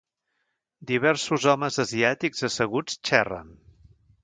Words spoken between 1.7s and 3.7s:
asiàtics asseguts xerren.